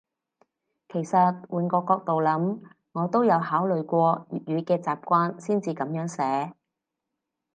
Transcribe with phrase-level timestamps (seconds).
[0.91, 1.13] 其實
[1.47, 2.59] 換個角度諗，
[2.93, 6.55] 我都有考慮過粵語嘅習慣先至噉樣寫